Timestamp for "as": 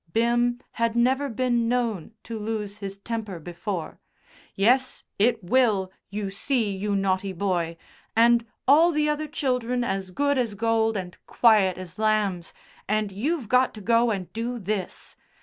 9.83-10.09, 10.39-10.55, 11.77-11.99